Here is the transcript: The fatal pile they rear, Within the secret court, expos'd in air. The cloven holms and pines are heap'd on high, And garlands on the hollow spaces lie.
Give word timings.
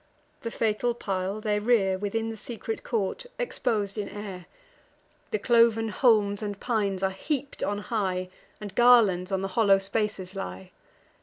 The 0.41 0.49
fatal 0.49 0.95
pile 0.95 1.39
they 1.39 1.59
rear, 1.59 1.95
Within 1.95 2.29
the 2.31 2.35
secret 2.35 2.81
court, 2.83 3.27
expos'd 3.39 3.99
in 3.99 4.09
air. 4.09 4.47
The 5.29 5.37
cloven 5.37 5.89
holms 5.91 6.41
and 6.41 6.59
pines 6.59 7.03
are 7.03 7.11
heap'd 7.11 7.63
on 7.63 7.77
high, 7.77 8.29
And 8.59 8.73
garlands 8.73 9.31
on 9.31 9.41
the 9.43 9.49
hollow 9.49 9.77
spaces 9.77 10.35
lie. 10.35 10.71